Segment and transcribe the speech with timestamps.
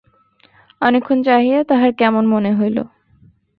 [0.81, 2.77] অনেকক্ষণ চাহিয়া তাহার কেমন মনে হইল।